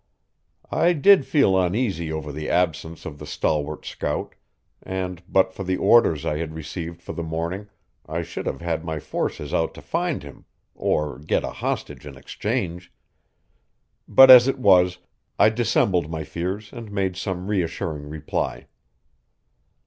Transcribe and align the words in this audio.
I 0.71 0.93
did 0.93 1.27
feel 1.27 1.55
uneasy 1.61 2.11
over 2.11 2.31
the 2.31 2.49
absence 2.49 3.05
of 3.05 3.19
the 3.19 3.27
stalwart 3.27 3.85
scout, 3.85 4.33
and 4.81 5.21
but 5.29 5.53
for 5.53 5.63
the 5.63 5.77
orders 5.77 6.25
I 6.25 6.37
had 6.39 6.55
received 6.55 7.03
for 7.03 7.13
the 7.13 7.21
morning 7.21 7.69
I 8.07 8.23
should 8.23 8.47
have 8.47 8.61
had 8.61 8.83
my 8.83 8.99
forces 8.99 9.53
out 9.53 9.75
to 9.75 9.81
find 9.83 10.23
him, 10.23 10.45
or 10.73 11.19
get 11.19 11.43
a 11.43 11.51
hostage 11.51 12.07
in 12.07 12.17
exchange. 12.17 12.91
But 14.07 14.31
as 14.31 14.47
it 14.47 14.57
was, 14.57 14.97
I 15.37 15.49
dissembled 15.49 16.09
my 16.09 16.23
fears 16.23 16.73
and 16.73 16.91
made 16.91 17.15
some 17.15 17.45
reassuring 17.45 18.09
reply. 18.09 18.65